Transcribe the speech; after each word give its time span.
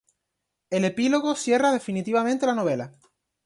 El 0.71 0.83
Epílogo 0.83 1.35
cierra 1.35 1.71
definitivamente 1.71 2.47
la 2.47 2.55
novela. 2.55 2.97